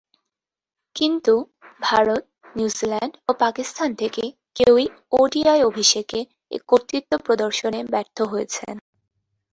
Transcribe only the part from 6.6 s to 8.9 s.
কৃতিত্ব প্রদর্শনে ব্যর্থ হয়েছেন।